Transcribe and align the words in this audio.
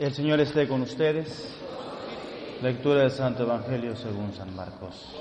El 0.00 0.14
Señor 0.14 0.40
esté 0.40 0.66
con 0.66 0.80
ustedes. 0.80 1.54
Lectura 2.62 3.02
del 3.02 3.10
Santo 3.10 3.42
Evangelio 3.42 3.94
según 3.94 4.32
San 4.32 4.56
Marcos. 4.56 5.14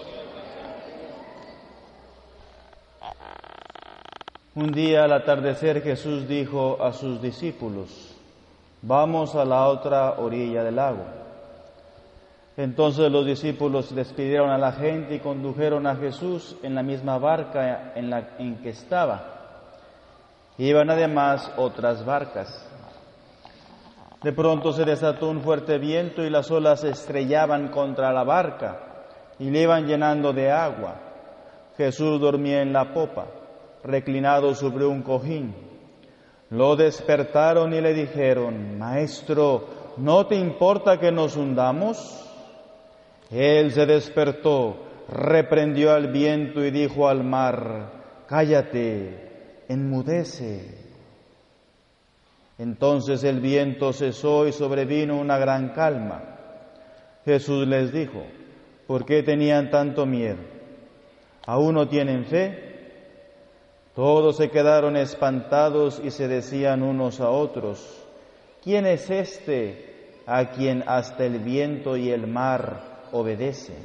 Un 4.55 4.71
día 4.71 5.03
al 5.03 5.11
atardecer 5.11 5.81
Jesús 5.81 6.29
dijo 6.29 6.81
a 6.81 6.93
sus 6.93 7.21
discípulos, 7.21 8.15
vamos 8.81 9.35
a 9.35 9.43
la 9.43 9.67
otra 9.67 10.11
orilla 10.13 10.63
del 10.63 10.77
lago. 10.77 11.03
Entonces 12.55 13.11
los 13.11 13.25
discípulos 13.25 13.93
despidieron 13.93 14.49
a 14.49 14.57
la 14.57 14.71
gente 14.71 15.15
y 15.15 15.19
condujeron 15.19 15.87
a 15.87 15.97
Jesús 15.97 16.55
en 16.63 16.73
la 16.73 16.83
misma 16.83 17.17
barca 17.17 17.91
en 17.95 18.09
la 18.09 18.29
en 18.37 18.55
que 18.63 18.69
estaba. 18.69 19.25
Iban 20.57 20.89
además 20.89 21.51
otras 21.57 22.05
barcas. 22.05 22.68
De 24.23 24.33
pronto 24.33 24.73
se 24.73 24.83
desató 24.83 25.29
un 25.29 25.41
fuerte 25.41 25.77
viento 25.77 26.23
y 26.23 26.29
las 26.29 26.51
olas 26.51 26.81
se 26.81 26.89
estrellaban 26.89 27.69
contra 27.69 28.11
la 28.11 28.23
barca 28.23 28.79
y 29.39 29.49
le 29.49 29.61
iban 29.61 29.87
llenando 29.87 30.33
de 30.33 30.51
agua. 30.51 30.95
Jesús 31.77 32.19
dormía 32.19 32.61
en 32.61 32.73
la 32.73 32.93
popa, 32.93 33.27
reclinado 33.83 34.53
sobre 34.53 34.85
un 34.85 35.01
cojín. 35.01 35.55
Lo 36.49 36.75
despertaron 36.75 37.73
y 37.73 37.79
le 37.79 37.93
dijeron, 37.93 38.77
Maestro, 38.77 39.67
¿no 39.97 40.25
te 40.27 40.35
importa 40.35 40.99
que 40.99 41.11
nos 41.11 41.37
hundamos? 41.37 42.25
Él 43.31 43.71
se 43.71 43.85
despertó, 43.85 44.77
reprendió 45.07 45.93
al 45.93 46.11
viento 46.11 46.65
y 46.65 46.71
dijo 46.71 47.07
al 47.07 47.23
mar, 47.23 47.99
Cállate, 48.27 49.63
enmudece. 49.69 50.78
Entonces 52.59 53.23
el 53.23 53.39
viento 53.39 53.93
cesó 53.93 54.45
y 54.45 54.51
sobrevino 54.51 55.17
una 55.17 55.37
gran 55.37 55.69
calma. 55.69 56.21
Jesús 57.23 57.65
les 57.65 57.93
dijo, 57.93 58.21
¿por 58.85 59.05
qué 59.05 59.23
tenían 59.23 59.71
tanto 59.71 60.05
miedo? 60.05 60.39
¿Aún 61.47 61.75
no 61.75 61.87
tienen 61.87 62.25
fe? 62.25 62.69
Todos 63.95 64.35
se 64.35 64.49
quedaron 64.49 64.97
espantados 64.97 66.01
y 66.03 66.11
se 66.11 66.27
decían 66.27 66.83
unos 66.83 67.21
a 67.21 67.29
otros, 67.29 68.05
¿quién 68.61 68.85
es 68.85 69.09
este 69.09 70.19
a 70.25 70.51
quien 70.51 70.83
hasta 70.85 71.25
el 71.25 71.39
viento 71.39 71.95
y 71.95 72.09
el 72.09 72.27
mar 72.27 72.81
obedecen? 73.13 73.83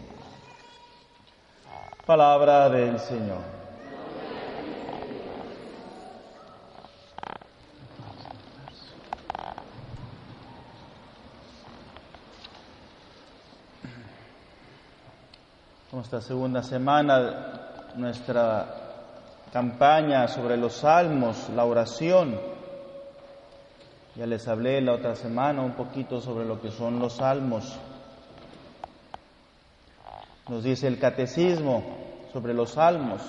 Palabra 2.05 2.69
del 2.71 2.99
Señor. 2.99 3.64
Nuestra 16.05 16.21
segunda 16.21 16.63
semana, 16.63 17.93
nuestra 17.97 18.67
campaña 19.51 20.29
sobre 20.29 20.59
los 20.59 20.75
salmos, 20.75 21.49
la 21.57 21.65
oración. 21.65 22.39
Ya 24.15 24.27
les 24.27 24.47
hablé 24.47 24.83
la 24.83 24.93
otra 24.93 25.15
semana 25.15 25.63
un 25.63 25.73
poquito 25.73 26.21
sobre 26.21 26.45
lo 26.45 26.61
que 26.61 26.71
son 26.71 26.99
los 26.99 27.15
salmos. 27.15 27.75
Nos 30.47 30.63
dice 30.63 30.89
el 30.89 30.99
catecismo 30.99 31.83
sobre 32.35 32.53
los 32.53 32.73
salmos. 32.73 33.23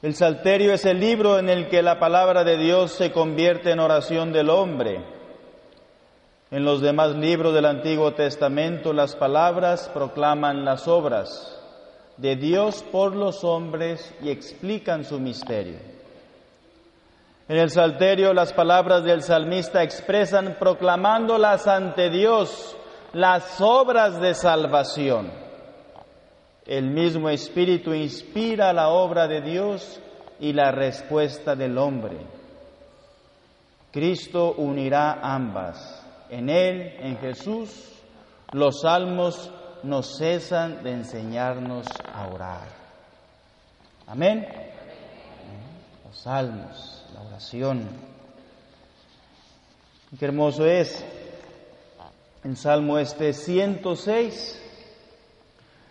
El 0.00 0.14
Salterio 0.14 0.72
es 0.72 0.86
el 0.86 0.98
libro 0.98 1.38
en 1.38 1.50
el 1.50 1.68
que 1.68 1.82
la 1.82 1.98
palabra 2.00 2.42
de 2.42 2.56
Dios 2.56 2.92
se 2.92 3.12
convierte 3.12 3.70
en 3.70 3.80
oración 3.80 4.32
del 4.32 4.48
hombre. 4.48 5.21
En 6.52 6.66
los 6.66 6.82
demás 6.82 7.16
libros 7.16 7.54
del 7.54 7.64
Antiguo 7.64 8.12
Testamento 8.12 8.92
las 8.92 9.16
palabras 9.16 9.90
proclaman 9.94 10.66
las 10.66 10.86
obras 10.86 11.58
de 12.18 12.36
Dios 12.36 12.84
por 12.92 13.16
los 13.16 13.42
hombres 13.42 14.14
y 14.20 14.28
explican 14.28 15.06
su 15.06 15.18
misterio. 15.18 15.78
En 17.48 17.56
el 17.56 17.70
Salterio 17.70 18.34
las 18.34 18.52
palabras 18.52 19.02
del 19.02 19.22
salmista 19.22 19.82
expresan 19.82 20.58
proclamándolas 20.58 21.66
ante 21.66 22.10
Dios 22.10 22.76
las 23.14 23.58
obras 23.62 24.20
de 24.20 24.34
salvación. 24.34 25.32
El 26.66 26.90
mismo 26.90 27.30
Espíritu 27.30 27.94
inspira 27.94 28.74
la 28.74 28.90
obra 28.90 29.26
de 29.26 29.40
Dios 29.40 30.02
y 30.38 30.52
la 30.52 30.70
respuesta 30.70 31.56
del 31.56 31.78
hombre. 31.78 32.18
Cristo 33.90 34.52
unirá 34.58 35.18
ambas 35.22 36.01
en 36.32 36.48
Él, 36.48 36.96
en 36.98 37.18
Jesús, 37.18 37.92
los 38.52 38.80
salmos 38.80 39.52
no 39.82 40.02
cesan 40.02 40.82
de 40.82 40.92
enseñarnos 40.92 41.86
a 42.10 42.26
orar. 42.28 42.68
Amén. 44.06 44.48
Los 46.06 46.16
salmos, 46.16 47.04
la 47.12 47.20
oración. 47.20 47.86
Qué 50.18 50.24
hermoso 50.24 50.64
es 50.64 51.04
el 52.44 52.56
Salmo 52.56 52.98
este 52.98 53.34
106. 53.34 54.58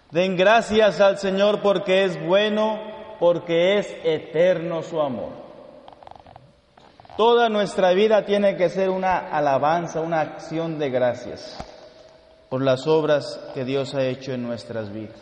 Den 0.10 0.36
gracias 0.36 1.00
al 1.02 1.20
Señor 1.20 1.62
porque 1.62 2.04
es 2.04 2.20
bueno, 2.26 2.80
porque 3.20 3.78
es 3.78 3.96
eterno 4.04 4.82
su 4.82 5.00
amor. 5.00 5.41
Toda 7.18 7.50
nuestra 7.50 7.92
vida 7.92 8.26
tiene 8.26 8.56
que 8.56 8.70
ser 8.70 8.90
una 8.90 9.18
alabanza, 9.18 10.00
una 10.02 10.22
acción 10.22 10.80
de 10.80 10.90
gracias 10.90 11.58
por 12.50 12.62
las 12.62 12.88
obras 12.88 13.40
que 13.54 13.66
Dios 13.66 13.94
ha 13.96 14.04
hecho 14.04 14.32
en 14.34 14.44
nuestras 14.44 14.92
vidas. 14.92 15.18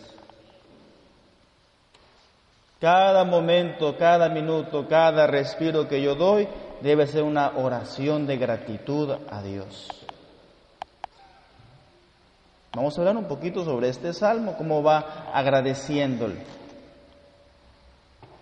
Cada 2.79 3.25
momento, 3.25 3.97
cada 3.97 4.29
minuto, 4.29 4.87
cada 4.87 5.27
respiro 5.27 5.87
que 5.87 6.01
yo 6.01 6.15
doy 6.15 6.47
debe 6.81 7.07
ser 7.07 7.23
una 7.23 7.57
oración 7.57 8.25
de 8.25 8.37
gratitud 8.37 9.11
a 9.29 9.41
Dios. 9.41 9.89
Vamos 12.73 12.97
a 12.97 13.01
hablar 13.01 13.17
un 13.17 13.27
poquito 13.27 13.65
sobre 13.65 13.89
este 13.89 14.13
salmo, 14.13 14.55
cómo 14.55 14.81
va 14.81 15.31
agradeciéndole. 15.33 16.37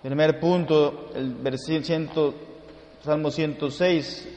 Primer 0.04 0.40
punto, 0.40 1.10
el 1.16 1.34
versículo 1.34 2.34
Salmo 3.04 3.32
106, 3.32 4.28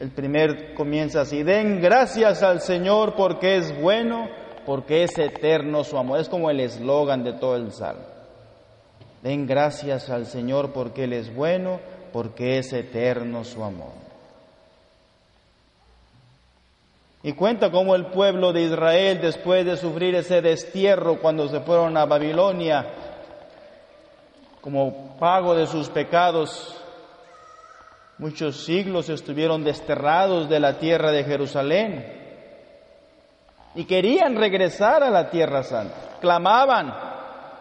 el 0.00 0.10
primer 0.10 0.74
comienza 0.74 1.22
así, 1.22 1.42
den 1.42 1.80
gracias 1.80 2.42
al 2.42 2.60
Señor 2.60 3.14
porque 3.14 3.56
es 3.56 3.80
bueno, 3.80 4.28
porque 4.66 5.04
es 5.04 5.18
eterno 5.18 5.84
su 5.84 5.96
amor. 5.96 6.20
Es 6.20 6.28
como 6.28 6.50
el 6.50 6.60
eslogan 6.60 7.24
de 7.24 7.32
todo 7.32 7.56
el 7.56 7.72
salmo. 7.72 8.02
Den 9.22 9.46
gracias 9.46 10.10
al 10.10 10.26
Señor 10.26 10.72
porque 10.72 11.04
Él 11.04 11.12
es 11.12 11.34
bueno, 11.34 11.80
porque 12.12 12.58
es 12.58 12.72
eterno 12.72 13.44
su 13.44 13.62
amor. 13.62 14.02
Y 17.22 17.32
cuenta 17.34 17.70
cómo 17.70 17.94
el 17.94 18.06
pueblo 18.06 18.52
de 18.52 18.62
Israel, 18.62 19.20
después 19.22 19.64
de 19.64 19.76
sufrir 19.76 20.16
ese 20.16 20.42
destierro 20.42 21.20
cuando 21.20 21.48
se 21.48 21.60
fueron 21.60 21.96
a 21.96 22.04
Babilonia, 22.04 22.84
como 24.60 25.16
pago 25.20 25.54
de 25.54 25.68
sus 25.68 25.88
pecados, 25.88 26.81
Muchos 28.22 28.58
siglos 28.58 29.08
estuvieron 29.08 29.64
desterrados 29.64 30.48
de 30.48 30.60
la 30.60 30.78
tierra 30.78 31.10
de 31.10 31.24
Jerusalén 31.24 32.06
y 33.74 33.84
querían 33.84 34.36
regresar 34.36 35.02
a 35.02 35.10
la 35.10 35.28
tierra 35.28 35.64
santa. 35.64 36.18
Clamaban, 36.20 36.94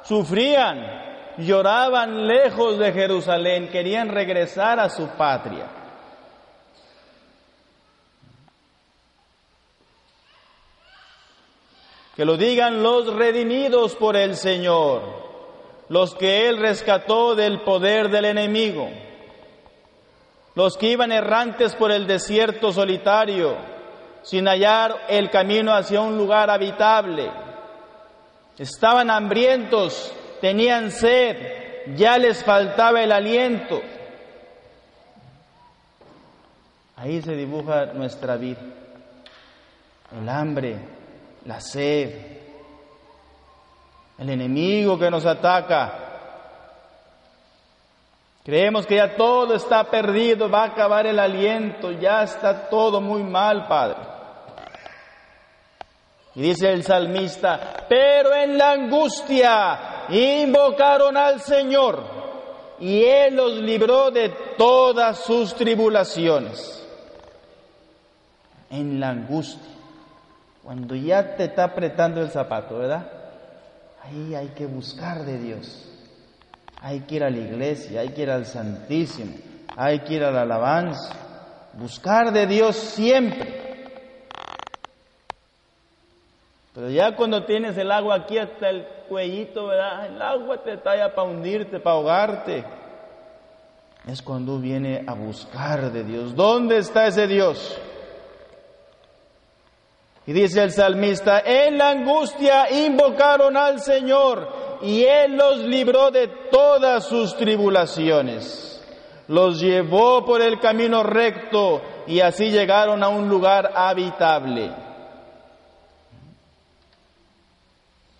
sufrían, 0.03 0.77
lloraban 1.39 2.27
lejos 2.27 2.77
de 2.77 2.91
Jerusalén, 2.91 3.69
querían 3.69 4.09
regresar 4.09 4.79
a 4.79 4.89
su 4.89 5.07
patria. 5.17 5.66
Que 12.15 12.24
lo 12.24 12.38
digan 12.38 12.83
los 12.83 13.12
redimidos 13.15 13.95
por 13.95 14.15
el 14.15 14.36
Señor, 14.36 15.01
los 15.89 16.13
que 16.13 16.47
Él 16.47 16.57
rescató 16.57 17.33
del 17.33 17.62
poder 17.62 18.09
del 18.12 18.25
enemigo 18.25 18.88
los 20.56 20.77
que 20.77 20.92
iban 20.92 21.12
errantes 21.12 21.75
por 21.75 21.92
el 21.92 22.07
desierto 22.07 22.71
solitario, 22.71 23.56
sin 24.21 24.48
hallar 24.48 25.06
el 25.07 25.30
camino 25.30 25.74
hacia 25.74 26.01
un 26.01 26.18
lugar 26.18 26.50
habitable. 26.50 27.31
Estaban 28.57 29.09
hambrientos, 29.09 30.13
tenían 30.39 30.92
sed, 30.92 31.95
ya 31.95 32.18
les 32.18 32.44
faltaba 32.44 33.01
el 33.01 33.12
aliento. 33.12 33.81
Ahí 36.98 37.21
se 37.21 37.36
dibuja 37.36 37.88
nuestra 37.88 38.38
vida. 38.38 38.62
El 40.15 40.30
hambre, 40.30 40.77
la 41.45 41.59
sed, 41.59 42.31
el 44.19 44.30
enemigo 44.30 45.00
que 45.00 45.09
nos 45.09 45.25
ataca, 45.25 46.00
Creemos 48.43 48.88
que 48.88 48.95
ya 48.95 49.15
todo 49.15 49.53
está 49.53 49.83
perdido, 49.83 50.49
va 50.49 50.63
a 50.63 50.67
acabar 50.67 51.05
el 51.05 51.19
aliento, 51.19 51.91
ya 51.91 52.23
está 52.23 52.69
todo 52.69 52.99
muy 52.99 53.23
mal, 53.23 53.67
Padre. 53.67 53.97
Y 56.33 56.41
dice 56.41 56.71
el 56.71 56.83
salmista, 56.83 57.85
pero 57.88 58.33
en 58.33 58.57
la 58.57 58.71
angustia 58.71 60.05
invocaron 60.09 61.17
al 61.17 61.41
Señor 61.41 62.03
y 62.79 63.03
Él 63.03 63.35
los 63.35 63.53
libró 63.57 64.09
de 64.09 64.29
todas 64.57 65.19
sus 65.19 65.53
tribulaciones. 65.53 66.77
En 68.71 68.99
la 68.99 69.09
angustia, 69.09 69.61
cuando 70.63 70.95
ya 70.95 71.35
te 71.35 71.43
está 71.43 71.65
apretando 71.65 72.21
el 72.21 72.31
zapato, 72.31 72.79
¿verdad? 72.79 73.05
Ahí 74.03 74.33
hay 74.33 74.47
que 74.49 74.65
buscar 74.65 75.25
de 75.25 75.38
Dios. 75.38 75.90
Hay 76.81 77.01
que 77.01 77.16
ir 77.16 77.24
a 77.24 77.30
la 77.30 77.38
iglesia, 77.38 78.01
hay 78.01 78.10
que 78.10 78.24
ir 78.24 78.31
al 78.31 78.45
Santísimo, 78.45 79.36
hay 79.78 80.00
que 80.00 80.16
ir 80.16 80.24
a 80.24 80.31
la 80.31 80.42
alabanza, 80.42 81.16
buscar 81.74 82.33
de 82.33 82.48
Dios 82.48 82.75
siempre. 82.75 83.62
Pero 86.74 86.89
ya 86.89 87.16
cuando 87.16 87.45
tienes 87.45 87.78
el 87.78 87.92
agua 87.92 88.16
aquí 88.16 88.38
hasta 88.38 88.69
el 88.69 88.86
cuellito, 89.07 89.68
¿verdad? 89.68 90.07
El 90.07 90.22
agua 90.22 90.63
te 90.63 90.78
talla 90.78 91.13
para 91.13 91.28
hundirte, 91.28 91.80
para 91.80 91.98
ahogarte. 91.98 92.63
Es 94.07 94.22
cuando 94.22 94.57
viene 94.57 95.04
a 95.06 95.13
buscar 95.13 95.92
de 95.92 96.04
Dios. 96.04 96.34
¿Dónde 96.34 96.80
está 96.80 97.06
ese 97.07 97.27
Dios? 97.27 97.80
Y 100.25 100.34
dice 100.34 100.63
el 100.63 100.72
salmista, 100.72 101.42
en 101.45 101.77
la 101.77 101.89
angustia 101.89 102.72
invocaron 102.72 103.57
al 103.57 103.80
Señor 103.81 104.61
y 104.83 105.04
Él 105.04 105.36
los 105.36 105.60
libró 105.60 106.12
de 106.12 106.28
todas 106.51 107.06
sus 107.06 107.36
tribulaciones. 107.38 108.83
Los 109.28 109.62
llevó 109.62 110.25
por 110.25 110.42
el 110.42 110.60
camino 110.60 111.04
recto 111.04 111.81
y 112.07 112.19
así 112.19 112.50
llegaron 112.50 113.04
a 113.04 113.10
un 113.10 113.30
lugar 113.30 113.72
habitable. 113.75 114.72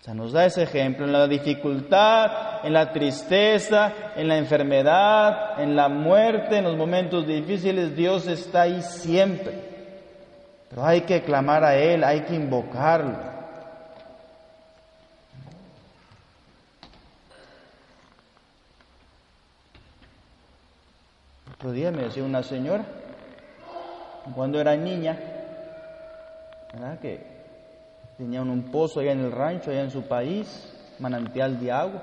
O 0.00 0.04
sea, 0.04 0.14
nos 0.14 0.32
da 0.32 0.46
ese 0.46 0.64
ejemplo 0.64 1.06
en 1.06 1.12
la 1.12 1.28
dificultad, 1.28 2.64
en 2.64 2.72
la 2.72 2.92
tristeza, 2.92 3.92
en 4.16 4.26
la 4.26 4.36
enfermedad, 4.36 5.60
en 5.60 5.76
la 5.76 5.88
muerte, 5.88 6.56
en 6.56 6.64
los 6.64 6.76
momentos 6.76 7.26
difíciles, 7.26 7.94
Dios 7.94 8.26
está 8.26 8.62
ahí 8.62 8.82
siempre. 8.82 9.52
Pero 10.68 10.84
hay 10.84 11.02
que 11.02 11.22
clamar 11.22 11.62
a 11.62 11.76
Él, 11.76 12.02
hay 12.02 12.22
que 12.22 12.34
invocarlo. 12.34 13.31
Otro 21.62 21.70
día 21.70 21.92
me 21.92 22.02
decía 22.02 22.24
una 22.24 22.42
señora, 22.42 22.84
cuando 24.34 24.60
era 24.60 24.74
niña, 24.74 25.16
¿verdad? 26.72 26.98
que 26.98 27.24
tenían 28.18 28.50
un 28.50 28.64
pozo 28.72 28.98
allá 28.98 29.12
en 29.12 29.20
el 29.20 29.30
rancho, 29.30 29.70
allá 29.70 29.82
en 29.82 29.92
su 29.92 30.02
país, 30.02 30.74
manantial 30.98 31.60
de 31.60 31.70
agua, 31.70 32.02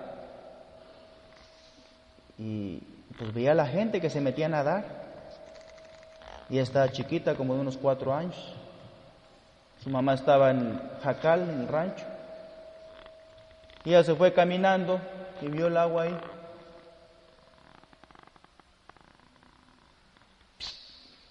y 2.37 2.81
pues 3.17 3.33
veía 3.33 3.51
a 3.51 3.55
la 3.55 3.67
gente 3.67 3.99
que 3.99 4.09
se 4.09 4.21
metía 4.21 4.45
a 4.45 4.49
nadar, 4.49 4.85
y 6.49 6.57
estaba 6.59 6.89
chiquita, 6.93 7.35
como 7.35 7.53
de 7.55 7.59
unos 7.59 7.75
cuatro 7.75 8.13
años. 8.13 8.55
Su 9.83 9.89
mamá 9.89 10.13
estaba 10.13 10.51
en 10.51 10.79
Jacal, 11.03 11.41
en 11.41 11.59
el 11.59 11.67
rancho. 11.67 12.05
Y 13.83 13.89
ella 13.89 14.05
se 14.05 14.15
fue 14.15 14.31
caminando 14.31 15.01
y 15.41 15.47
vio 15.49 15.67
el 15.67 15.75
agua 15.75 16.03
ahí. 16.03 16.17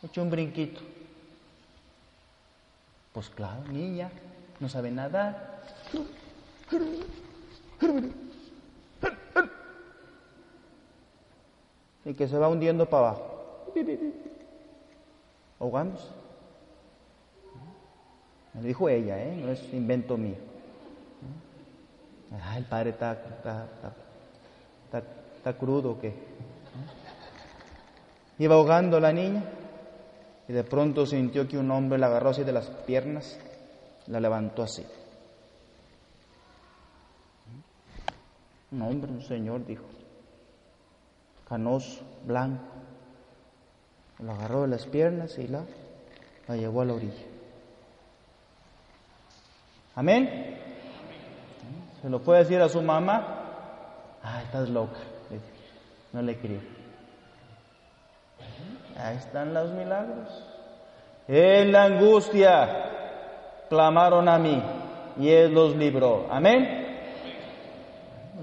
Echó 0.09 0.23
un 0.23 0.31
brinquito. 0.31 0.81
Pues 3.13 3.29
claro, 3.29 3.63
niña, 3.71 4.11
no 4.59 4.67
sabe 4.67 4.91
nadar. 4.91 5.61
Y 12.07 12.15
que 12.15 12.27
se 12.27 12.39
va 12.39 12.49
hundiendo 12.49 12.89
para 12.89 13.09
abajo. 13.09 13.75
Ahogándose. 15.61 16.07
Me 18.55 18.63
lo 18.63 18.69
dijo 18.69 18.89
ella, 18.89 19.23
¿eh? 19.23 19.37
no 19.37 19.53
es 19.53 19.75
invento 19.75 20.17
mío. 20.17 20.37
Ah, 22.43 22.57
el 22.57 22.65
padre 22.65 22.91
está, 22.91 23.13
está, 24.87 25.53
crudo 25.59 26.01
qué. 26.01 26.15
Iba 28.39 28.55
ahogando 28.55 29.01
la 29.01 29.13
niña 29.13 29.43
y 30.49 30.53
de 30.53 30.65
pronto 30.65 31.05
sintió 31.05 31.47
que 31.47 31.59
un 31.59 31.71
hombre 31.71 31.99
la 31.99 32.07
agarró 32.07 32.31
así 32.31 32.43
de 32.43 32.53
las 32.53 32.67
piernas, 32.67 33.39
la 34.07 34.19
levantó 34.19 34.63
así. 34.63 34.85
Un 38.71 38.83
hombre, 38.83 39.11
un 39.11 39.23
señor, 39.23 39.67
dijo, 39.67 39.85
canoso, 41.47 42.03
blanco, 42.25 42.65
la 44.21 44.33
agarró 44.33 44.63
de 44.63 44.69
las 44.69 44.87
piernas 44.87 45.39
y 45.39 45.49
la, 45.49 45.65
la 46.47 46.57
llevó 46.57 46.81
a 46.81 46.85
la 46.87 46.95
orilla. 46.95 47.25
Amén. 49.95 50.57
Se 52.01 52.09
lo 52.09 52.23
puede 52.23 52.41
decir 52.41 52.61
a 52.61 52.69
su 52.69 52.81
mamá, 52.81 54.19
ah, 54.23 54.43
estás 54.45 54.71
loca, 54.71 54.99
no 56.13 56.23
le 56.23 56.39
creo. 56.39 56.78
Ahí 58.99 59.17
están 59.17 59.55
los 59.55 59.71
milagros. 59.71 60.45
En 61.29 61.73
la 61.73 61.85
angustia 61.85 63.67
clamaron 63.69 64.29
a 64.29 64.39
mí 64.39 64.61
y 65.19 65.29
Él 65.29 65.53
los 65.53 65.77
libró. 65.77 66.27
Amén. 66.31 66.87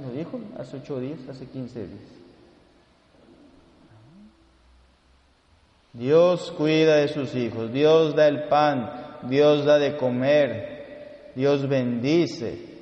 Lo 0.01 0.11
dijo 0.11 0.39
hace 0.57 0.77
ocho 0.77 0.99
días, 0.99 1.19
hace 1.29 1.47
quince 1.47 1.87
días. 1.87 2.15
Dios 5.93 6.53
cuida 6.57 6.97
de 6.97 7.07
sus 7.07 7.33
hijos, 7.35 7.71
Dios 7.71 8.15
da 8.15 8.27
el 8.27 8.49
pan, 8.49 9.19
Dios 9.23 9.63
da 9.63 9.79
de 9.79 9.95
comer, 9.95 11.31
Dios 11.35 11.67
bendice. 11.69 12.75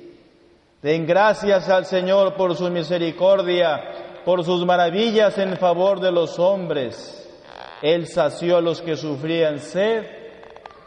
Den 0.82 1.06
gracias 1.06 1.68
al 1.68 1.86
Señor 1.86 2.34
por 2.34 2.56
su 2.56 2.68
misericordia, 2.70 4.22
por 4.24 4.44
sus 4.44 4.66
maravillas 4.66 5.38
en 5.38 5.56
favor 5.56 6.00
de 6.00 6.10
los 6.10 6.38
hombres. 6.40 7.23
Él 7.82 8.08
sació 8.08 8.56
a 8.56 8.60
los 8.60 8.82
que 8.82 8.96
sufrían 8.96 9.60
sed 9.60 10.04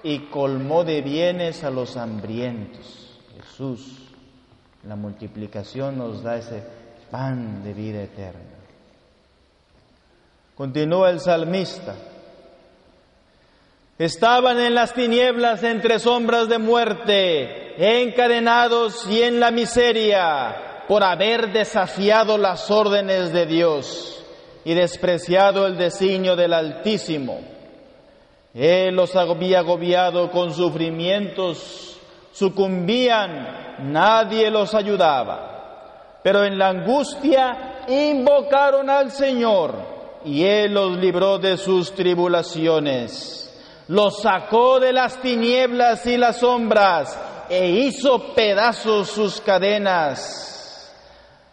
y 0.04 0.20
colmó 0.30 0.84
de 0.84 1.02
bienes 1.02 1.64
a 1.64 1.70
los 1.70 1.98
hambrientos. 1.98 3.20
Jesús, 3.36 3.98
la 4.88 4.96
multiplicación 4.96 5.98
nos 5.98 6.24
da 6.24 6.38
ese 6.38 6.64
pan 7.12 7.64
de 7.64 7.74
vida 7.74 8.02
eterna. 8.02 8.42
Continúa 10.56 11.10
el 11.10 11.20
salmista. 11.20 11.96
Estaban 14.00 14.60
en 14.60 14.76
las 14.76 14.94
tinieblas 14.94 15.64
entre 15.64 16.00
sombras 16.00 16.48
de 16.50 16.60
muerte, 16.60 18.02
encadenados 18.02 19.08
y 19.08 19.24
en 19.24 19.40
la 19.40 19.52
miseria 19.52 20.84
por 20.88 21.04
haber 21.04 21.52
desafiado 21.52 22.38
las 22.38 22.70
órdenes 22.72 23.34
de 23.34 23.46
Dios 23.46 24.18
y 24.68 24.74
despreciado 24.74 25.66
el 25.66 25.78
designio 25.78 26.36
del 26.36 26.52
Altísimo. 26.52 27.40
Él 28.54 28.96
los 28.96 29.16
había 29.16 29.60
agobiado 29.60 30.30
con 30.30 30.54
sufrimientos, 30.54 31.98
sucumbían, 32.34 33.94
nadie 33.94 34.52
los 34.52 34.76
ayudaba. 34.76 36.20
Pero 36.22 36.44
en 36.44 36.58
la 36.58 36.68
angustia 36.68 37.86
invocaron 37.88 38.90
al 38.90 39.10
Señor 39.14 39.74
y 40.26 40.44
Él 40.44 40.74
los 40.74 40.98
libró 40.98 41.38
de 41.38 41.56
sus 41.56 41.96
tribulaciones. 41.96 43.58
Los 43.88 44.22
sacó 44.22 44.82
de 44.82 44.92
las 44.92 45.22
tinieblas 45.22 46.06
y 46.06 46.18
las 46.18 46.40
sombras 46.40 47.18
e 47.50 47.70
hizo 47.70 48.34
pedazos 48.36 49.08
sus 49.12 49.40
cadenas 49.40 50.57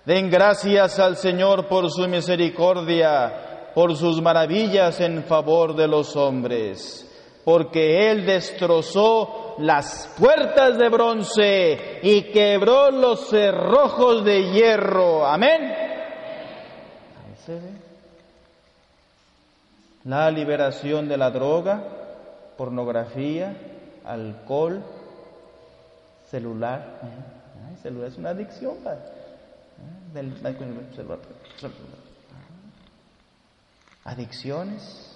Den 0.05 0.31
gracias 0.31 0.99
al 0.99 1.17
Señor 1.17 1.67
por 1.67 1.91
su 1.91 2.07
misericordia, 2.07 3.71
por 3.75 3.97
sus 3.97 4.21
maravillas 4.21 5.01
en 5.01 5.25
favor 5.25 5.75
de 5.75 5.89
los 5.89 6.15
hombres, 6.15 7.11
porque 7.43 8.11
Él 8.11 8.27
destrozó 8.27 9.55
las 9.59 10.13
puertas 10.19 10.77
de 10.77 10.89
bronce 10.91 12.01
y 12.03 12.25
quebró 12.25 12.91
los 12.91 13.31
cerrojos 13.31 14.25
de 14.25 14.51
hierro. 14.53 15.25
Amén. 15.25 15.75
La 20.05 20.31
liberación 20.31 21.09
de 21.09 21.17
la 21.17 21.31
droga, 21.31 21.83
pornografía, 22.59 23.57
alcohol, 24.05 24.83
celular. 26.31 27.01
celular 27.83 28.09
es 28.09 28.19
una 28.19 28.31
adicción. 28.31 28.77
Padre. 28.85 29.24
Adicciones, 34.05 35.11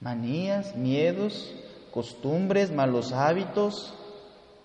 manías, 0.00 0.76
miedos, 0.76 1.54
costumbres, 1.90 2.70
malos 2.70 3.12
hábitos, 3.12 3.94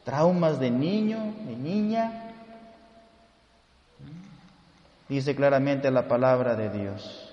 traumas 0.03 0.60
de 0.60 0.70
niño, 0.70 1.34
de 1.46 1.56
niña. 1.56 2.34
Dice 5.08 5.36
claramente 5.36 5.89
la 5.89 6.08
palabra 6.08 6.56
de 6.56 6.70
Dios. 6.70 7.24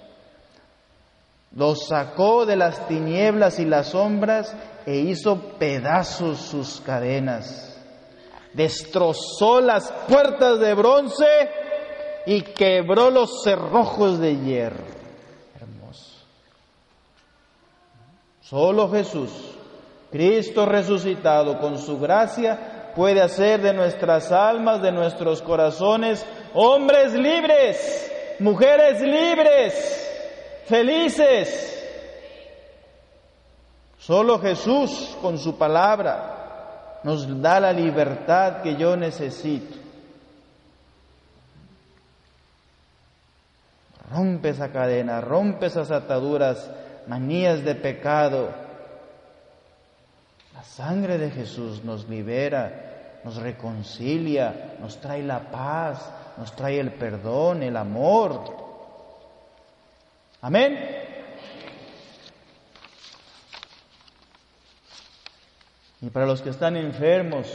Los 1.57 1.87
sacó 1.87 2.47
de 2.47 2.57
las 2.57 2.87
tinieblas 2.89 3.59
y 3.59 3.65
las 3.65 3.89
sombras 3.89 4.55
e 4.87 4.97
hizo 4.99 5.57
pedazos 5.59 6.39
sus 6.39 6.81
cadenas. 6.81 7.74
Destrozó 8.55 9.61
las 9.61 9.91
puertas 10.09 10.61
de 10.61 10.75
bronce 10.75 11.51
y 12.27 12.43
quebró 12.43 13.11
los 13.11 13.43
cerrojos 13.43 14.19
de 14.19 14.37
hierro. 14.37 14.85
Hermoso. 15.61 16.25
Solo 18.41 18.91
Jesús, 18.91 19.31
Cristo 20.11 20.67
resucitado, 20.67 21.59
con 21.59 21.79
su 21.79 21.99
gracia, 21.99 22.93
puede 22.95 23.21
hacer 23.21 23.61
de 23.61 23.75
nuestras 23.75 24.31
almas, 24.31 24.81
de 24.81 24.93
nuestros 24.93 25.43
corazones, 25.43 26.25
hombres 26.55 27.13
libres, 27.13 28.13
mujeres 28.39 29.01
libres, 29.01 30.63
felices. 30.67 31.71
Solo 33.99 34.39
Jesús, 34.39 35.17
con 35.21 35.39
su 35.39 35.57
palabra, 35.57 36.44
nos 37.05 37.41
da 37.43 37.61
la 37.61 37.73
libertad 37.73 38.63
que 38.63 38.77
yo 38.77 38.97
necesito. 38.97 39.77
Rompe 44.11 44.51
esa 44.51 44.73
cadena, 44.73 45.21
rompe 45.21 45.67
esas 45.67 45.91
ataduras, 45.91 46.71
manías 47.07 47.63
de 47.63 47.75
pecado. 47.75 48.49
La 50.55 50.63
sangre 50.63 51.19
de 51.19 51.31
Jesús 51.31 51.85
nos 51.85 52.09
libera, 52.09 53.21
nos 53.23 53.37
reconcilia, 53.37 54.77
nos 54.81 54.99
trae 55.01 55.23
la 55.23 55.51
paz, 55.51 56.11
nos 56.39 56.57
trae 56.57 56.81
el 56.81 56.93
perdón, 56.93 57.63
el 57.63 57.77
amor. 57.77 58.41
Amén. 60.41 61.04
Y 66.05 66.11
para 66.11 66.27
los 66.27 66.43
que 66.43 66.51
están 66.51 66.77
enfermos, 66.77 67.47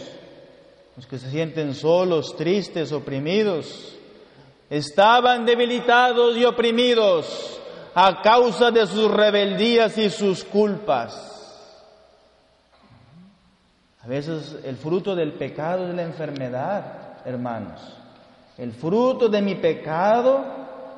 los 0.97 1.05
que 1.05 1.19
se 1.19 1.29
sienten 1.29 1.75
solos, 1.75 2.35
tristes, 2.35 2.91
oprimidos, 2.91 3.95
estaban 4.71 5.45
debilitados 5.45 6.35
y 6.35 6.45
oprimidos 6.45 7.61
a 7.93 8.23
causa 8.23 8.71
de 8.71 8.87
sus 8.87 9.11
rebeldías 9.11 9.95
y 9.99 10.09
sus 10.09 10.43
culpas. 10.43 11.37
A 14.01 14.07
veces 14.07 14.57
el 14.63 14.77
fruto 14.77 15.15
del 15.15 15.33
pecado 15.33 15.87
es 15.87 15.93
la 15.93 16.01
enfermedad, 16.01 17.19
hermanos. 17.25 17.79
El 18.57 18.71
fruto 18.71 19.29
de 19.29 19.43
mi 19.43 19.55
pecado, 19.55 20.43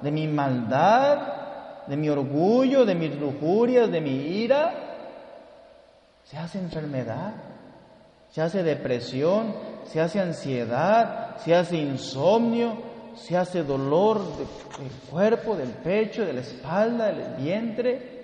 de 0.01 0.09
mi 0.09 0.25
maldad, 0.25 1.85
de 1.85 1.97
mi 1.97 2.07
orgullo, 2.07 2.85
de 2.85 2.95
mis 2.95 3.13
lujurias, 3.19 3.91
de 3.91 3.99
mi 3.99 4.15
ira, 4.37 4.90
se 6.31 6.37
hace 6.37 6.59
enfermedad, 6.59 7.33
se 8.29 8.41
hace 8.41 8.63
depresión, 8.63 9.53
se 9.83 9.99
hace 9.99 10.21
ansiedad, 10.21 11.35
se 11.39 11.53
hace 11.53 11.75
insomnio, 11.75 12.81
se 13.17 13.35
hace 13.35 13.63
dolor 13.63 14.21
del 14.37 14.91
cuerpo, 15.09 15.57
del 15.57 15.71
pecho, 15.71 16.23
de 16.23 16.31
la 16.31 16.39
espalda, 16.39 17.11
del 17.11 17.35
vientre. 17.35 18.21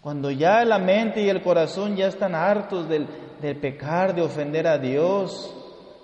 Cuando 0.00 0.30
ya 0.30 0.64
la 0.64 0.78
mente 0.78 1.20
y 1.20 1.28
el 1.28 1.42
corazón 1.42 1.96
ya 1.96 2.06
están 2.06 2.36
hartos 2.36 2.88
del, 2.88 3.08
del 3.42 3.56
pecar, 3.56 4.14
de 4.14 4.22
ofender 4.22 4.68
a 4.68 4.78
Dios, 4.78 5.52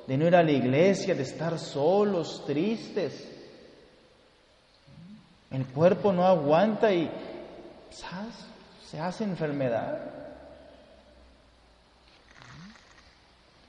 de 0.08 0.18
no 0.18 0.26
ir 0.26 0.34
a 0.34 0.42
la 0.42 0.50
iglesia, 0.50 1.14
de 1.14 1.22
estar 1.22 1.56
solos, 1.56 2.42
tristes. 2.44 3.28
El 5.52 5.66
cuerpo 5.66 6.12
no 6.12 6.26
aguanta 6.26 6.92
y 6.92 7.08
se 8.90 8.98
hace 8.98 9.22
enfermedad. 9.22 9.98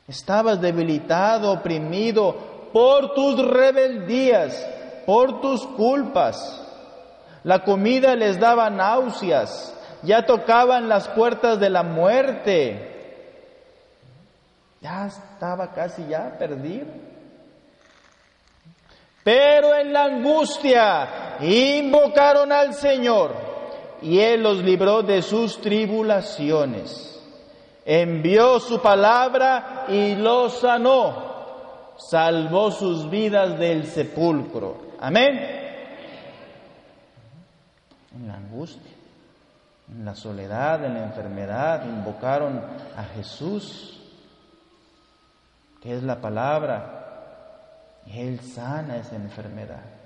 Estabas 0.07 0.59
debilitado, 0.59 1.51
oprimido, 1.51 2.69
por 2.73 3.13
tus 3.13 3.37
rebeldías, 3.37 4.67
por 5.05 5.39
tus 5.39 5.67
culpas. 5.67 6.37
La 7.43 7.63
comida 7.63 8.15
les 8.15 8.39
daba 8.39 8.71
náuseas, 8.71 9.77
ya 10.01 10.25
tocaban 10.25 10.89
las 10.89 11.07
puertas 11.09 11.59
de 11.59 11.69
la 11.69 11.83
muerte. 11.83 12.87
Ya 14.81 15.05
estaba 15.05 15.71
casi 15.71 16.07
ya 16.07 16.35
perdido. 16.39 16.87
Pero 19.23 19.75
en 19.75 19.93
la 19.93 20.05
angustia 20.05 21.37
invocaron 21.41 22.51
al 22.51 22.73
Señor 22.73 23.40
y 24.01 24.19
Él 24.19 24.43
los 24.43 24.63
libró 24.63 25.03
de 25.03 25.21
sus 25.21 25.59
tribulaciones. 25.61 27.07
Envió 27.85 28.59
su 28.59 28.79
palabra 28.79 29.85
y 29.89 30.15
los 30.15 30.59
sanó 30.59 31.31
salvó 32.09 32.71
sus 32.71 33.09
vidas 33.09 33.57
del 33.59 33.85
sepulcro. 33.85 34.91
Amén. 34.99 35.59
En 38.13 38.27
la 38.27 38.35
angustia, 38.35 38.91
en 39.89 40.05
la 40.05 40.15
soledad, 40.15 40.83
en 40.83 40.95
la 40.95 41.03
enfermedad, 41.03 41.85
invocaron 41.85 42.61
a 42.97 43.03
Jesús, 43.15 44.01
que 45.81 45.95
es 45.95 46.03
la 46.03 46.19
palabra, 46.19 48.01
y 48.05 48.19
Él 48.19 48.39
sana 48.41 48.97
esa 48.97 49.15
enfermedad. 49.15 50.00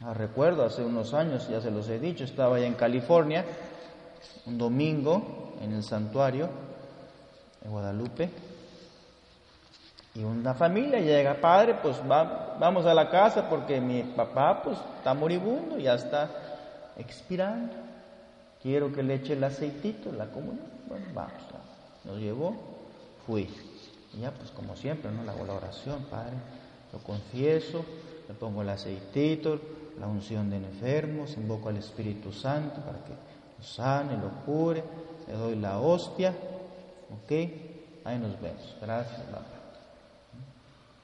Ah, 0.00 0.12
recuerdo 0.14 0.64
hace 0.64 0.82
unos 0.82 1.14
años, 1.14 1.48
ya 1.48 1.60
se 1.60 1.70
los 1.70 1.88
he 1.88 1.98
dicho, 1.98 2.24
estaba 2.24 2.56
allá 2.56 2.66
en 2.66 2.74
California, 2.74 3.44
un 4.44 4.58
domingo 4.58 5.54
en 5.62 5.72
el 5.72 5.82
santuario 5.82 6.48
de 7.62 7.68
Guadalupe, 7.68 8.30
y 10.16 10.24
una 10.24 10.54
familia 10.54 10.98
llega, 11.00 11.34
padre, 11.34 11.74
pues 11.82 11.96
vamos 12.06 12.86
a 12.86 12.94
la 12.94 13.10
casa 13.10 13.50
porque 13.50 13.82
mi 13.82 14.02
papá 14.02 14.62
pues 14.62 14.78
está 14.96 15.12
moribundo, 15.12 15.76
ya 15.78 15.94
está 15.94 16.30
expirando. 16.96 17.74
Quiero 18.62 18.90
que 18.90 19.02
le 19.02 19.16
eche 19.16 19.34
el 19.34 19.44
aceitito, 19.44 20.10
la 20.12 20.24
comunión. 20.24 20.64
Bueno, 20.88 21.04
vamos, 21.12 21.32
nos 22.04 22.18
llevó, 22.18 22.56
fui. 23.26 23.46
Y 24.14 24.20
ya 24.20 24.30
pues 24.30 24.50
como 24.52 24.74
siempre, 24.74 25.10
¿no? 25.10 25.22
La 25.22 25.34
oración, 25.34 26.06
padre, 26.10 26.32
lo 26.94 26.98
confieso, 27.00 27.84
le 28.26 28.32
pongo 28.32 28.62
el 28.62 28.70
aceitito, 28.70 29.60
la 29.98 30.06
unción 30.06 30.50
de 30.50 30.56
enfermos, 30.56 31.36
invoco 31.36 31.68
al 31.68 31.78
Espíritu 31.78 32.32
Santo 32.32 32.80
para 32.80 32.98
que 33.04 33.12
lo 33.12 33.64
sane, 33.64 34.16
lo 34.16 34.30
cure, 34.44 34.82
le 35.26 35.32
doy 35.32 35.56
la 35.56 35.78
hostia, 35.78 36.30
¿ok? 36.30 37.32
Ahí 38.04 38.18
nos 38.18 38.40
vemos. 38.40 38.76
Gracias. 38.80 39.20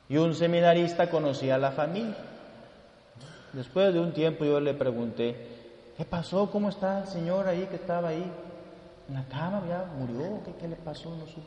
Y 0.09 0.17
un 0.19 0.35
seminarista 0.35 1.09
conocía 1.09 1.55
a 1.55 1.59
la 1.59 1.73
familia. 1.73 2.17
Después 3.53 3.93
de 3.93 4.01
un 4.01 4.13
tiempo 4.13 4.45
yo 4.45 4.61
le 4.61 4.75
pregunté, 4.75 5.37
¿qué 5.97 6.05
pasó? 6.05 6.51
¿Cómo 6.51 6.69
está 6.69 7.01
el 7.01 7.09
señor 7.09 7.49
ahí 7.49 7.67
que 7.67 7.77
estaba 7.77 8.09
ahí? 8.09 8.25
En 9.09 9.15
la 9.15 9.25
cama 9.25 9.63
ya 9.69 9.85
murió, 9.99 10.41
¿qué, 10.61 10.69
le 10.69 10.77
pasó? 10.77 11.11
No 11.11 11.27
supe. 11.27 11.43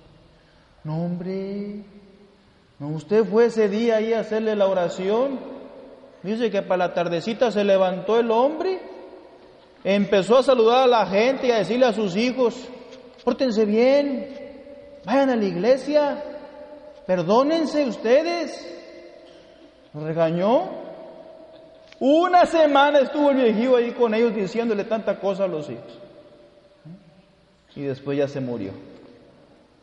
No, 0.84 1.04
hombre, 1.04 1.84
no, 2.80 2.90
usted 2.90 3.26
fue 3.26 3.46
ese 3.46 3.70
día 3.70 3.98
ahí 3.98 4.14
a 4.14 4.20
hacerle 4.20 4.56
la 4.56 4.68
oración. 4.68 5.55
Dice 6.26 6.50
que 6.50 6.62
para 6.62 6.88
la 6.88 6.94
tardecita 6.94 7.52
se 7.52 7.64
levantó 7.64 8.20
el 8.20 8.32
hombre, 8.32 8.82
empezó 9.84 10.40
a 10.40 10.44
saludar 10.44 10.84
a 10.84 10.88
la 10.88 11.06
gente 11.06 11.48
y 11.48 11.52
a 11.52 11.58
decirle 11.58 11.86
a 11.86 11.94
sus 11.94 12.16
hijos, 12.16 12.68
pórtense 13.24 13.64
bien, 13.66 15.02
vayan 15.06 15.30
a 15.30 15.36
la 15.36 15.46
iglesia, 15.46 16.24
Perdónense 17.06 17.86
ustedes. 17.86 18.72
Regañó. 19.94 20.84
Una 22.00 22.46
semana 22.46 23.00
estuvo 23.00 23.32
el 23.32 23.38
viejillo 23.38 23.78
ahí 23.78 23.92
con 23.92 24.14
ellos 24.14 24.36
diciéndole 24.36 24.84
tanta 24.84 25.20
cosa 25.20 25.46
a 25.46 25.48
los 25.48 25.70
hijos. 25.70 26.00
Y 27.76 27.84
después 27.84 28.18
ya 28.18 28.28
se 28.28 28.42
murió. 28.42 28.72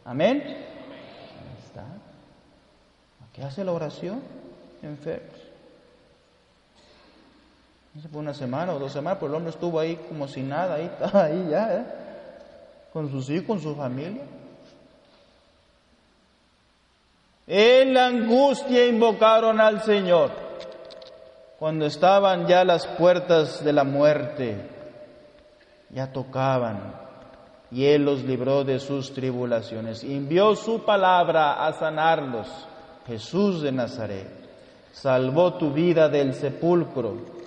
Amén. 0.05 0.43
Ahí 0.45 1.65
está. 1.65 1.85
¿Qué 3.33 3.43
hace 3.43 3.65
la 3.65 3.73
oración? 3.73 4.21
Enfermos. 4.83 5.42
No 7.95 8.01
se 8.01 8.09
fue 8.09 8.21
una 8.21 8.35
semana 8.35 8.73
o 8.73 8.79
dos 8.79 8.93
semanas, 8.93 9.19
pero 9.21 9.33
el 9.33 9.37
hombre 9.37 9.51
estuvo 9.51 9.79
ahí 9.79 9.97
como 10.09 10.27
si 10.27 10.43
nada, 10.43 10.77
ahí, 10.77 10.91
ahí 11.13 11.49
ya, 11.51 11.75
¿eh? 11.75 11.85
con 12.93 13.11
sus 13.11 13.29
hijos, 13.31 13.47
con 13.47 13.61
su 13.61 13.75
familia. 13.75 14.23
En 17.47 17.93
la 17.93 18.07
angustia 18.07 18.87
invocaron 18.87 19.61
al 19.61 19.83
Señor. 19.83 20.31
Cuando 21.59 21.87
estaban 21.87 22.47
ya 22.47 22.65
las 22.65 22.87
puertas 22.87 23.65
de 23.65 23.73
la 23.73 23.85
muerte, 23.85 24.57
ya 25.91 26.13
tocaban, 26.13 26.95
y 27.71 27.85
Él 27.87 28.05
los 28.05 28.25
libró 28.25 28.65
de 28.65 28.81
sus 28.81 29.13
tribulaciones. 29.13 30.03
Envió 30.03 30.55
su 30.57 30.85
palabra 30.85 31.67
a 31.67 31.73
sanarlos. 31.73 32.49
Jesús 33.07 33.63
de 33.63 33.73
Nazaret 33.73 34.29
salvó 34.93 35.55
tu 35.55 35.73
vida 35.73 36.09
del 36.09 36.35
sepulcro. 36.35 37.42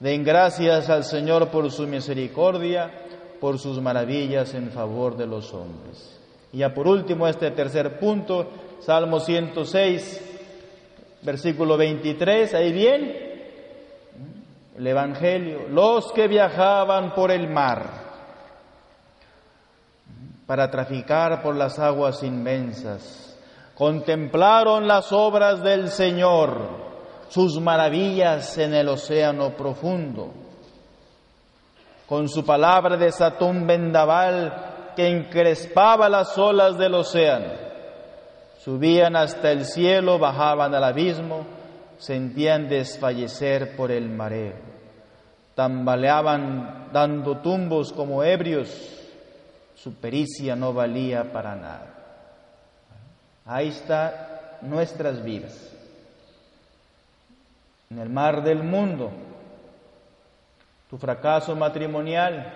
Den 0.00 0.22
gracias 0.22 0.88
al 0.90 1.04
Señor 1.04 1.48
por 1.48 1.70
su 1.70 1.86
misericordia, 1.86 2.90
por 3.40 3.58
sus 3.58 3.80
maravillas 3.80 4.54
en 4.54 4.70
favor 4.70 5.16
de 5.16 5.26
los 5.26 5.52
hombres. 5.52 6.18
Y 6.52 6.58
ya 6.58 6.72
por 6.72 6.86
último, 6.86 7.26
este 7.26 7.50
tercer 7.50 7.98
punto, 7.98 8.48
Salmo 8.80 9.20
106, 9.20 10.28
versículo 11.22 11.76
23, 11.76 12.54
ahí 12.54 12.72
viene 12.72 13.28
el 14.76 14.86
Evangelio, 14.86 15.66
los 15.68 16.12
que 16.12 16.28
viajaban 16.28 17.12
por 17.12 17.32
el 17.32 17.48
mar 17.48 18.08
para 20.46 20.70
traficar 20.70 21.42
por 21.42 21.56
las 21.56 21.78
aguas 21.78 22.22
inmensas, 22.22 23.36
contemplaron 23.74 24.86
las 24.86 25.12
obras 25.12 25.62
del 25.62 25.88
Señor, 25.88 26.87
sus 27.28 27.60
maravillas 27.60 28.56
en 28.58 28.74
el 28.74 28.88
océano 28.88 29.50
profundo. 29.50 30.32
Con 32.06 32.28
su 32.28 32.44
palabra 32.44 32.96
desató 32.96 33.46
un 33.46 33.66
vendaval 33.66 34.92
que 34.96 35.08
encrespaba 35.08 36.08
las 36.08 36.36
olas 36.38 36.78
del 36.78 36.94
océano. 36.94 37.52
Subían 38.64 39.14
hasta 39.14 39.52
el 39.52 39.64
cielo, 39.64 40.18
bajaban 40.18 40.74
al 40.74 40.84
abismo, 40.84 41.46
sentían 41.98 42.68
desfallecer 42.68 43.76
por 43.76 43.90
el 43.90 44.08
mareo. 44.08 44.54
Tambaleaban 45.54 46.88
dando 46.92 47.38
tumbos 47.38 47.92
como 47.92 48.24
ebrios, 48.24 48.70
su 49.74 49.94
pericia 49.94 50.56
no 50.56 50.72
valía 50.72 51.30
para 51.32 51.56
nada. 51.56 51.94
Ahí 53.44 53.68
está 53.68 54.58
nuestras 54.62 55.22
vidas. 55.22 55.77
En 57.90 57.98
el 57.98 58.08
mar 58.08 58.42
del 58.42 58.62
mundo, 58.62 59.10
tu 60.90 60.98
fracaso 60.98 61.56
matrimonial, 61.56 62.52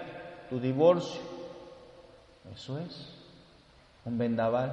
tu 0.50 0.60
divorcio, 0.60 1.20
eso 2.54 2.78
es 2.78 3.14
un 4.04 4.18
vendaval. 4.18 4.72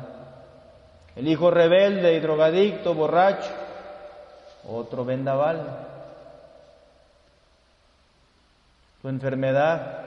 El 1.16 1.28
hijo 1.28 1.52
rebelde 1.52 2.14
y 2.16 2.20
drogadicto, 2.20 2.94
borracho, 2.94 3.52
otro 4.68 5.06
vendaval. 5.06 5.88
Tu 9.02 9.08
enfermedad, 9.08 10.00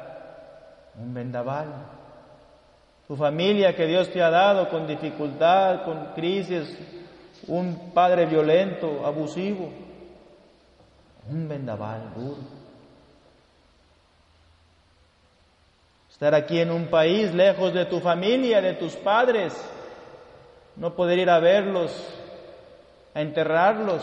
un 0.98 1.14
vendaval. 1.14 1.68
Tu 3.08 3.16
familia 3.16 3.74
que 3.74 3.86
Dios 3.86 4.10
te 4.10 4.22
ha 4.22 4.30
dado 4.30 4.68
con 4.68 4.86
dificultad, 4.86 5.84
con 5.84 6.12
crisis, 6.14 6.78
un 7.46 7.92
padre 7.92 8.26
violento, 8.26 9.04
abusivo, 9.04 9.70
un 11.28 11.48
vendaval 11.48 12.12
duro. 12.14 12.62
Estar 16.10 16.34
aquí 16.34 16.60
en 16.60 16.70
un 16.70 16.86
país 16.86 17.34
lejos 17.34 17.72
de 17.72 17.86
tu 17.86 18.00
familia, 18.00 18.60
de 18.60 18.74
tus 18.74 18.94
padres, 18.96 19.54
no 20.76 20.94
poder 20.94 21.18
ir 21.18 21.30
a 21.30 21.40
verlos, 21.40 21.92
a 23.14 23.20
enterrarlos. 23.20 24.02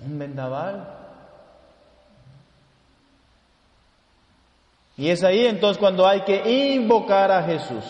Un 0.00 0.18
vendaval. 0.18 0.88
Y 4.96 5.10
es 5.10 5.22
ahí 5.22 5.46
entonces 5.46 5.78
cuando 5.78 6.06
hay 6.06 6.22
que 6.22 6.74
invocar 6.74 7.30
a 7.30 7.42
Jesús. 7.42 7.84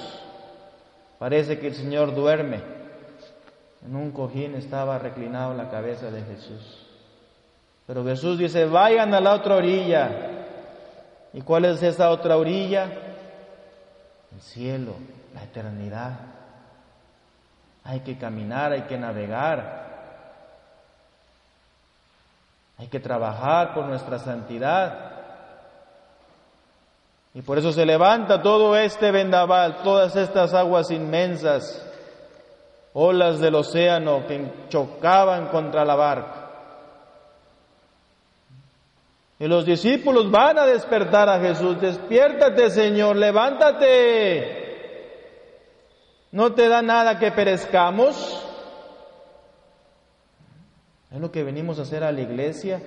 Parece 1.19 1.59
que 1.59 1.69
el 1.69 1.75
Señor 1.75 2.15
duerme. 2.15 2.76
En 3.87 3.95
un 3.95 4.11
cojín 4.11 4.57
estaba 4.57 4.99
reclinado 4.99 5.55
la 5.55 5.71
cabeza 5.71 6.11
de 6.11 6.23
Jesús. 6.23 6.87
Pero 7.87 8.05
Jesús 8.05 8.37
dice, 8.37 8.65
vayan 8.65 9.15
a 9.15 9.21
la 9.21 9.35
otra 9.35 9.55
orilla. 9.55 10.11
¿Y 11.33 11.41
cuál 11.43 11.67
es 11.67 11.81
esa 11.85 12.11
otra 12.11 12.37
orilla? 12.37 12.85
El 14.33 14.41
cielo, 14.41 14.95
la 15.33 15.45
eternidad. 15.45 16.19
Hay 17.85 18.01
que 18.01 18.19
caminar, 18.19 18.73
hay 18.73 18.83
que 18.83 18.99
navegar. 18.99 19.87
Hay 22.79 22.89
que 22.89 22.99
trabajar 22.99 23.73
por 23.73 23.87
nuestra 23.87 24.19
santidad. 24.19 25.13
Y 27.35 27.43
por 27.43 27.59
eso 27.59 27.73
se 27.73 27.87
levanta 27.87 28.43
todo 28.43 28.77
este 28.77 29.13
vendaval, 29.13 29.83
todas 29.85 30.17
estas 30.17 30.55
aguas 30.55 30.91
inmensas, 30.91 31.86
olas 32.99 33.41
del 33.41 33.55
océano 33.55 34.27
que 34.27 34.51
chocaban 34.71 35.49
contra 35.49 35.85
la 35.85 35.95
barca. 35.95 36.51
Y 39.39 39.47
los 39.47 39.67
discípulos 39.67 40.31
van 40.31 40.59
a 40.59 40.65
despertar 40.65 41.29
a 41.29 41.39
Jesús. 41.39 41.79
Despiértate, 41.79 42.71
Señor, 42.71 43.17
levántate. 43.17 44.65
¿No 46.33 46.55
te 46.55 46.71
da 46.71 46.81
nada 46.81 47.19
que 47.19 47.33
perezcamos? 47.33 48.43
Es 51.13 51.21
lo 51.21 51.31
que 51.31 51.45
venimos 51.45 51.79
a 51.79 51.83
hacer 51.83 52.03
a 52.03 52.13
la 52.13 52.23
iglesia, 52.23 52.81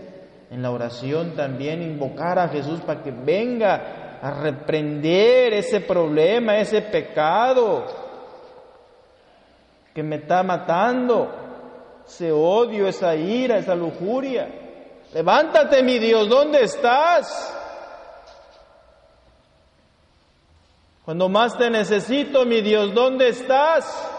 en 0.49 0.63
la 0.63 0.71
oración 0.71 1.35
también, 1.35 1.83
invocar 1.83 2.39
a 2.39 2.49
Jesús 2.49 2.81
para 2.81 3.03
que 3.03 3.11
venga 3.11 4.17
a 4.19 4.41
reprender 4.41 5.53
ese 5.53 5.81
problema, 5.81 6.57
ese 6.57 6.81
pecado 6.81 8.08
que 9.99 10.03
me 10.03 10.15
está 10.15 10.43
matando, 10.43 11.29
ese 12.07 12.31
odio, 12.31 12.87
esa 12.87 13.17
ira, 13.17 13.57
esa 13.57 13.75
lujuria. 13.75 14.47
Levántate, 15.13 15.83
mi 15.83 15.99
Dios, 15.99 16.29
¿dónde 16.29 16.63
estás? 16.63 17.53
Cuando 21.03 21.27
más 21.27 21.57
te 21.57 21.69
necesito, 21.69 22.45
mi 22.45 22.61
Dios, 22.61 22.93
¿dónde 22.93 23.27
estás? 23.27 24.09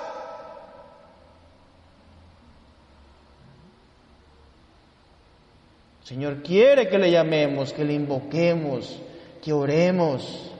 Señor 6.02 6.42
quiere 6.42 6.90
que 6.90 6.98
le 6.98 7.10
llamemos, 7.10 7.72
que 7.72 7.86
le 7.86 7.94
invoquemos, 7.94 9.00
que 9.42 9.54
oremos. 9.54 10.52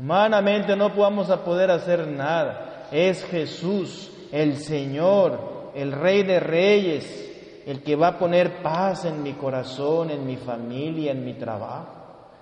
Humanamente 0.00 0.74
no 0.76 0.94
podamos 0.94 1.28
a 1.28 1.44
poder 1.44 1.70
hacer 1.70 2.06
nada. 2.06 2.88
Es 2.90 3.22
Jesús, 3.26 4.10
el 4.32 4.56
Señor, 4.56 5.72
el 5.74 5.92
Rey 5.92 6.22
de 6.22 6.40
Reyes, 6.40 7.62
el 7.66 7.82
que 7.82 7.96
va 7.96 8.08
a 8.08 8.18
poner 8.18 8.62
paz 8.62 9.04
en 9.04 9.22
mi 9.22 9.34
corazón, 9.34 10.08
en 10.08 10.24
mi 10.24 10.38
familia, 10.38 11.12
en 11.12 11.22
mi 11.22 11.34
trabajo, 11.34 11.90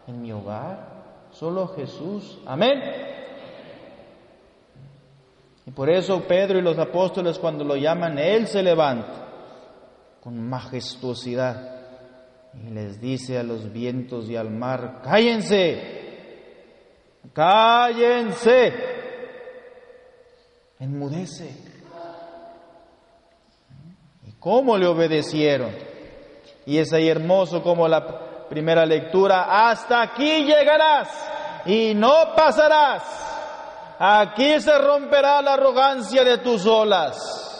en 0.06 0.22
mi 0.22 0.30
hogar. 0.30 1.26
Solo 1.32 1.66
Jesús. 1.66 2.38
Amén. 2.46 2.80
Y 5.66 5.72
por 5.72 5.90
eso 5.90 6.22
Pedro 6.28 6.60
y 6.60 6.62
los 6.62 6.78
apóstoles 6.78 7.40
cuando 7.40 7.64
lo 7.64 7.74
llaman, 7.74 8.20
Él 8.20 8.46
se 8.46 8.62
levanta 8.62 9.26
con 10.22 10.40
majestuosidad 10.48 11.74
y 12.54 12.70
les 12.70 13.00
dice 13.00 13.36
a 13.36 13.42
los 13.42 13.72
vientos 13.72 14.30
y 14.30 14.36
al 14.36 14.50
mar, 14.50 15.00
cállense, 15.02 15.97
cállense, 17.32 18.72
enmudece. 20.78 21.68
¿Cómo 24.38 24.78
le 24.78 24.86
obedecieron? 24.86 25.74
Y 26.64 26.78
es 26.78 26.92
ahí 26.92 27.08
hermoso 27.08 27.62
como 27.62 27.88
la 27.88 28.46
primera 28.48 28.86
lectura, 28.86 29.68
hasta 29.68 30.02
aquí 30.02 30.44
llegarás 30.44 31.08
y 31.66 31.94
no 31.94 32.34
pasarás. 32.36 33.02
Aquí 33.98 34.60
se 34.60 34.78
romperá 34.78 35.42
la 35.42 35.54
arrogancia 35.54 36.22
de 36.22 36.38
tus 36.38 36.64
olas. 36.66 37.56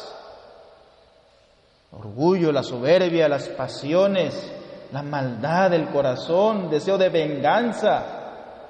Orgullo, 1.90 2.52
la 2.52 2.62
soberbia, 2.62 3.28
las 3.28 3.48
pasiones, 3.48 4.52
la 4.92 5.02
maldad 5.02 5.70
del 5.70 5.88
corazón, 5.88 6.70
deseo 6.70 6.96
de 6.96 7.08
venganza, 7.08 8.17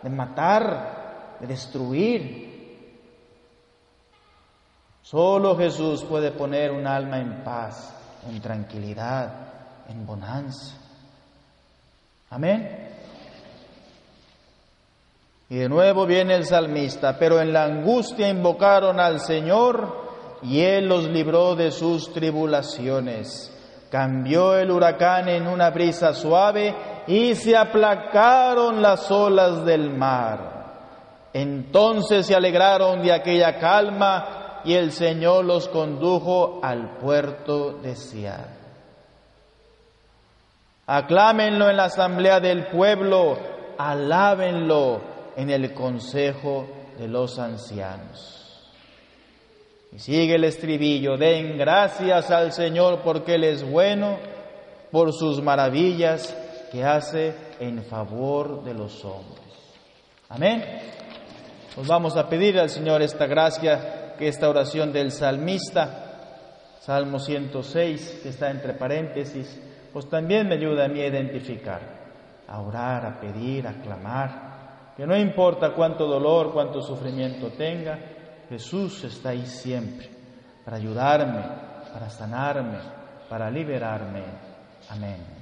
de 0.02 0.10
matar, 0.10 1.36
de 1.40 1.46
destruir. 1.46 2.48
Solo 5.02 5.56
Jesús 5.56 6.04
puede 6.04 6.32
poner 6.32 6.70
un 6.70 6.86
alma 6.86 7.18
en 7.18 7.42
paz 7.42 7.94
en 8.26 8.40
tranquilidad, 8.40 9.32
en 9.88 10.06
bonanza. 10.06 10.76
Amén. 12.30 12.88
Y 15.50 15.56
de 15.56 15.68
nuevo 15.68 16.04
viene 16.04 16.34
el 16.34 16.44
salmista, 16.44 17.18
pero 17.18 17.40
en 17.40 17.52
la 17.52 17.64
angustia 17.64 18.28
invocaron 18.28 19.00
al 19.00 19.20
Señor 19.20 20.08
y 20.42 20.60
Él 20.60 20.88
los 20.88 21.08
libró 21.08 21.56
de 21.56 21.70
sus 21.70 22.12
tribulaciones. 22.12 23.54
Cambió 23.90 24.56
el 24.56 24.70
huracán 24.70 25.28
en 25.28 25.46
una 25.46 25.70
brisa 25.70 26.12
suave 26.12 26.74
y 27.06 27.34
se 27.34 27.56
aplacaron 27.56 28.82
las 28.82 29.10
olas 29.10 29.64
del 29.64 29.90
mar. 29.90 30.58
Entonces 31.32 32.26
se 32.26 32.34
alegraron 32.34 33.02
de 33.02 33.12
aquella 33.12 33.58
calma 33.58 34.60
y 34.64 34.74
el 34.74 34.92
Señor 34.92 35.44
los 35.44 35.68
condujo 35.68 36.60
al 36.62 36.98
puerto 36.98 37.78
deseado. 37.82 38.58
Aclámenlo 40.86 41.68
en 41.68 41.76
la 41.76 41.84
asamblea 41.84 42.40
del 42.40 42.66
pueblo, 42.68 43.38
alábenlo 43.76 45.00
en 45.36 45.50
el 45.50 45.74
consejo 45.74 46.66
de 46.98 47.08
los 47.08 47.38
ancianos. 47.38 48.47
Y 49.92 49.98
sigue 49.98 50.34
el 50.34 50.44
estribillo, 50.44 51.16
den 51.16 51.56
gracias 51.56 52.30
al 52.30 52.52
Señor 52.52 53.00
porque 53.02 53.34
Él 53.34 53.44
es 53.44 53.68
bueno, 53.68 54.18
por 54.90 55.12
sus 55.12 55.42
maravillas 55.42 56.36
que 56.70 56.84
hace 56.84 57.34
en 57.60 57.82
favor 57.84 58.64
de 58.64 58.74
los 58.74 59.04
hombres. 59.04 59.42
Amén. 60.28 60.62
Nos 61.76 61.86
vamos 61.86 62.16
a 62.16 62.28
pedir 62.28 62.58
al 62.58 62.68
Señor 62.68 63.02
esta 63.02 63.26
gracia, 63.26 64.14
que 64.18 64.28
esta 64.28 64.48
oración 64.48 64.92
del 64.92 65.10
salmista, 65.10 66.76
Salmo 66.80 67.18
106, 67.18 68.20
que 68.22 68.30
está 68.30 68.50
entre 68.50 68.74
paréntesis, 68.74 69.60
pues 69.92 70.08
también 70.08 70.48
me 70.48 70.56
ayuda 70.56 70.86
a 70.86 70.88
mí 70.88 71.00
a 71.00 71.06
identificar, 71.06 71.80
a 72.46 72.60
orar, 72.60 73.06
a 73.06 73.20
pedir, 73.20 73.66
a 73.66 73.80
clamar, 73.80 74.92
que 74.96 75.06
no 75.06 75.16
importa 75.16 75.72
cuánto 75.74 76.06
dolor, 76.06 76.52
cuánto 76.52 76.82
sufrimiento 76.82 77.52
tenga, 77.52 77.98
Jesús 78.48 79.04
está 79.04 79.30
ahí 79.30 79.46
siempre 79.46 80.10
para 80.64 80.76
ayudarme, 80.76 81.42
para 81.92 82.10
sanarme, 82.10 82.78
para 83.28 83.50
liberarme. 83.50 84.22
Amén. 84.90 85.37